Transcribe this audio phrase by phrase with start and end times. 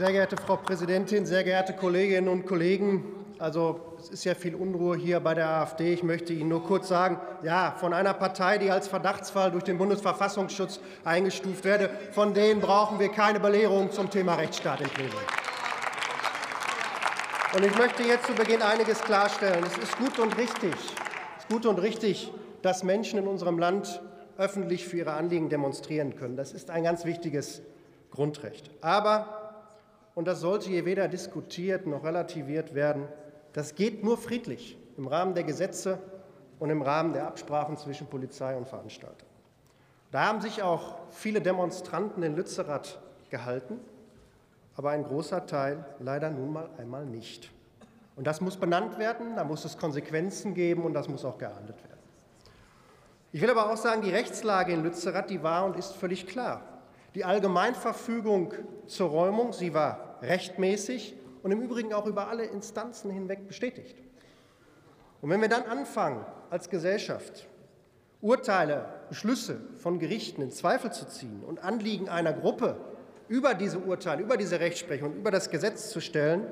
[0.00, 3.04] Sehr geehrte Frau Präsidentin, sehr geehrte Kolleginnen und Kollegen!
[3.38, 5.92] Also, es ist ja viel Unruhe hier bei der AfD.
[5.92, 9.76] Ich möchte Ihnen nur kurz sagen, ja, von einer Partei, die als Verdachtsfall durch den
[9.76, 15.20] Bundesverfassungsschutz eingestuft werde, von denen brauchen wir keine Belehrung zum Thema Rechtsstaat im Plenum.
[17.54, 19.62] Und ich möchte jetzt zu Beginn einiges klarstellen.
[19.66, 24.00] Es ist gut und richtig, es ist gut und richtig, dass Menschen in unserem Land
[24.38, 26.38] öffentlich für ihre Anliegen demonstrieren können.
[26.38, 27.60] Das ist ein ganz wichtiges
[28.10, 28.70] Grundrecht.
[28.80, 29.39] Aber,
[30.14, 33.08] und das sollte hier weder diskutiert noch relativiert werden,
[33.52, 35.98] das geht nur friedlich im Rahmen der Gesetze
[36.58, 39.28] und im Rahmen der Absprachen zwischen Polizei und Veranstaltern.
[40.10, 43.00] Da haben sich auch viele Demonstranten in Lützerath
[43.30, 43.80] gehalten
[44.80, 47.50] aber ein großer Teil leider nun mal einmal nicht.
[48.16, 51.76] Und das muss benannt werden, da muss es Konsequenzen geben und das muss auch geahndet
[51.84, 52.00] werden.
[53.30, 56.62] Ich will aber auch sagen, die Rechtslage in Lützerath, die war und ist völlig klar.
[57.14, 58.54] Die Allgemeinverfügung
[58.86, 63.96] zur Räumung, sie war rechtmäßig und im Übrigen auch über alle Instanzen hinweg bestätigt.
[65.20, 67.46] Und wenn wir dann anfangen, als Gesellschaft
[68.20, 72.76] Urteile, Beschlüsse von Gerichten in Zweifel zu ziehen und Anliegen einer Gruppe
[73.28, 76.46] über diese Urteile, über diese Rechtsprechung, über das Gesetz zu stellen,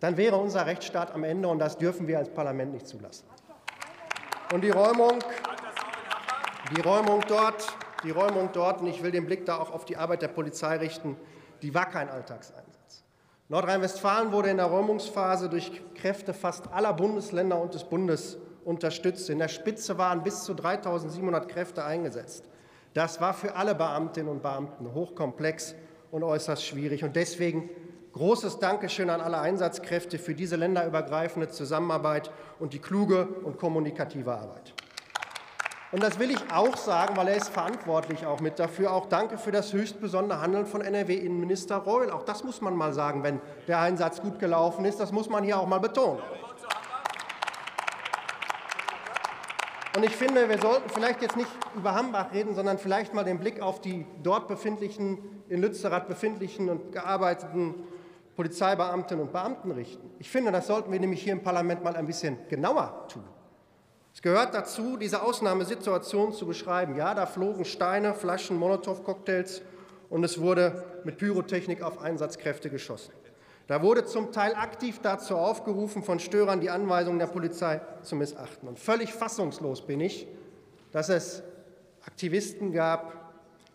[0.00, 3.24] dann wäre unser Rechtsstaat am Ende, und das dürfen wir als Parlament nicht zulassen.
[4.52, 5.18] Und die Räumung,
[6.76, 7.66] die Räumung dort,
[8.04, 10.76] die Räumung dort, und ich will den Blick da auch auf die Arbeit der Polizei
[10.76, 11.16] richten,
[11.62, 13.04] die war kein Alltagseinsatz.
[13.48, 19.28] Nordrhein-Westfalen wurde in der Räumungsphase durch Kräfte fast aller Bundesländer und des Bundes unterstützt.
[19.28, 22.44] In der Spitze waren bis zu 3.700 Kräfte eingesetzt.
[22.94, 25.74] Das war für alle Beamtinnen und Beamten hochkomplex
[26.10, 27.04] und äußerst schwierig.
[27.04, 27.70] Und deswegen
[28.12, 34.74] großes Dankeschön an alle Einsatzkräfte für diese länderübergreifende Zusammenarbeit und die kluge und kommunikative Arbeit.
[35.92, 38.92] Und das will ich auch sagen, weil er ist verantwortlich auch mit dafür.
[38.92, 42.10] Auch danke für das höchst besondere Handeln von NRW-Innenminister Reul.
[42.10, 45.00] Auch das muss man mal sagen, wenn der Einsatz gut gelaufen ist.
[45.00, 46.20] Das muss man hier auch mal betonen.
[49.96, 53.40] Und ich finde, wir sollten vielleicht jetzt nicht über Hambach reden, sondern vielleicht mal den
[53.40, 57.74] Blick auf die dort befindlichen, in Lützerath befindlichen und gearbeiteten
[58.36, 60.08] Polizeibeamtinnen und Beamten richten.
[60.20, 63.24] Ich finde, das sollten wir nämlich hier im Parlament mal ein bisschen genauer tun.
[64.12, 66.96] Es gehört dazu, diese Ausnahmesituation zu beschreiben.
[66.96, 69.62] Ja, da flogen Steine, Flaschen, Molotow-Cocktails
[70.08, 73.12] und es wurde mit Pyrotechnik auf Einsatzkräfte geschossen.
[73.68, 78.68] Da wurde zum Teil aktiv dazu aufgerufen, von Störern die Anweisungen der Polizei zu missachten.
[78.68, 80.26] Und völlig fassungslos bin ich,
[80.90, 81.44] dass es
[82.04, 83.14] Aktivisten gab,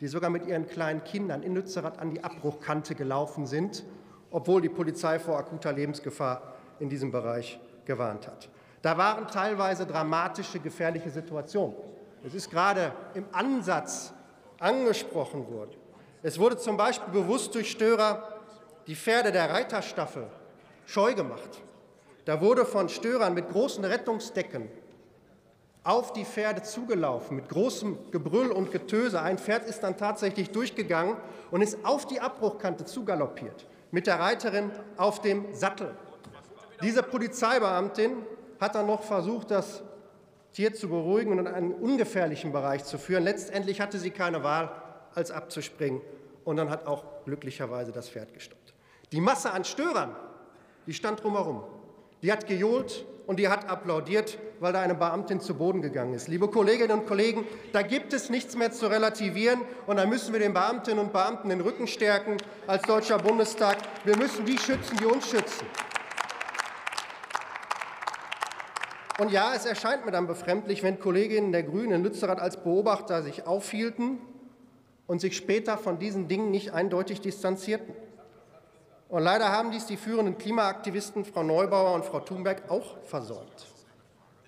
[0.00, 3.84] die sogar mit ihren kleinen Kindern in Lützerath an die Abbruchkante gelaufen sind,
[4.30, 8.48] obwohl die Polizei vor akuter Lebensgefahr in diesem Bereich gewarnt hat.
[8.82, 11.76] Da waren teilweise dramatische, gefährliche Situationen.
[12.24, 14.12] Es ist gerade im Ansatz
[14.58, 15.76] angesprochen worden.
[16.22, 18.40] Es wurde zum Beispiel bewusst durch Störer
[18.86, 20.26] die Pferde der Reiterstaffel
[20.86, 21.62] scheu gemacht.
[22.24, 24.68] Da wurde von Störern mit großen Rettungsdecken
[25.84, 29.20] auf die Pferde zugelaufen, mit großem Gebrüll und Getöse.
[29.20, 31.16] Ein Pferd ist dann tatsächlich durchgegangen
[31.50, 35.96] und ist auf die Abbruchkante zugaloppiert, mit der Reiterin auf dem Sattel.
[36.82, 38.24] Diese Polizeibeamtin
[38.62, 39.82] hat dann noch versucht, das
[40.52, 43.24] Tier zu beruhigen und in einen ungefährlichen Bereich zu führen.
[43.24, 44.70] Letztendlich hatte sie keine Wahl,
[45.14, 46.00] als abzuspringen.
[46.44, 48.74] Und dann hat auch glücklicherweise das Pferd gestoppt.
[49.12, 50.16] Die Masse an Störern,
[50.86, 51.62] die stand drumherum.
[52.22, 56.28] Die hat gejohlt und die hat applaudiert, weil da eine Beamtin zu Boden gegangen ist.
[56.28, 60.40] Liebe Kolleginnen und Kollegen, da gibt es nichts mehr zu relativieren und da müssen wir
[60.40, 62.36] den Beamtinnen und Beamten den Rücken stärken
[62.66, 63.78] als Deutscher Bundestag.
[64.04, 65.66] Wir müssen die schützen, die uns schützen.
[69.18, 73.22] Und ja, es erscheint mir dann befremdlich, wenn Kolleginnen der Grünen in Lützerath als Beobachter
[73.22, 74.18] sich aufhielten
[75.06, 77.94] und sich später von diesen Dingen nicht eindeutig distanzierten.
[79.08, 83.66] Und leider haben dies die führenden Klimaaktivisten Frau Neubauer und Frau Thunberg auch versäumt.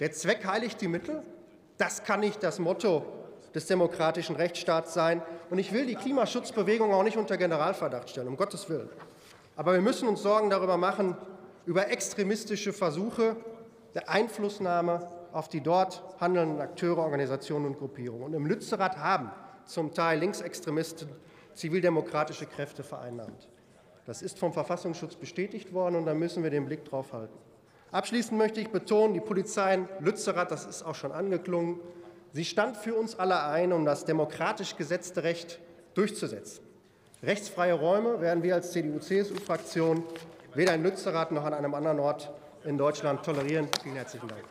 [0.01, 1.23] Der Zweck heiligt die Mittel?
[1.77, 3.05] Das kann nicht das Motto
[3.55, 5.23] des demokratischen Rechtsstaats sein.
[5.51, 8.89] Und ich will die Klimaschutzbewegung auch nicht unter Generalverdacht stellen, um Gottes Willen.
[9.57, 11.17] Aber wir müssen uns Sorgen darüber machen,
[11.67, 13.37] über extremistische Versuche
[13.95, 18.25] der Einflussnahme auf die dort handelnden Akteure, Organisationen und Gruppierungen.
[18.25, 19.31] Und im Lützerath haben
[19.65, 21.09] zum Teil Linksextremisten
[21.55, 23.49] zivildemokratische Kräfte vereinnahmt.
[24.07, 27.37] Das ist vom Verfassungsschutz bestätigt worden, und da müssen wir den Blick drauf halten.
[27.91, 31.81] Abschließend möchte ich betonen, die Polizei in Lützerath, das ist auch schon angeklungen,
[32.33, 35.61] sie stand für uns alle ein, um das demokratisch gesetzte Recht
[35.95, 36.65] durchzusetzen.
[37.23, 40.03] Rechtsfreie Räume werden wir als CDU-CSU-Fraktion
[40.55, 42.33] weder in Lützerath noch an einem anderen Ort
[42.65, 43.69] in Deutschland tolerieren.
[43.83, 44.45] Vielen herzlichen Dank.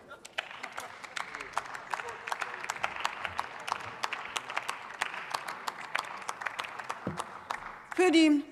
[7.96, 8.44] Für die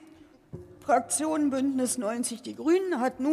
[0.83, 3.29] Fraktion Bündnis 90 Die Grünen hat nun